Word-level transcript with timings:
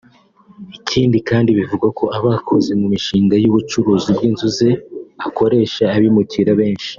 Ikindi 0.77 1.17
kandi 1.29 1.49
bivugwa 1.57 1.87
ko 1.99 2.05
abakoze 2.17 2.71
mu 2.73 2.77
mu 2.83 2.87
mishinga 2.93 3.33
y’ubucuruzi 3.43 4.09
bw’inzu 4.15 4.47
ze 4.57 4.69
akoresha 5.27 5.83
abimukira 5.95 6.51
benshi 6.59 6.89